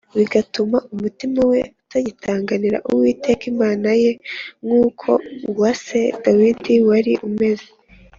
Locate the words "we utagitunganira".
1.51-2.77